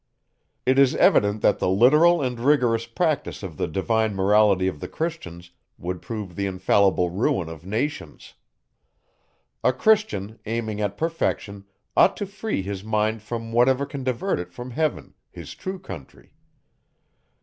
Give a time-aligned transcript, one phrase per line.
[0.65, 4.87] It is evident, that the literal and rigorous practice of the divine Morality of the
[4.87, 8.33] Christians would prove the infallible ruin of nations.
[9.63, 14.51] A Christian, aiming at perfection, ought to free his mind from whatever can divert it
[14.51, 16.33] from heaven, his true country.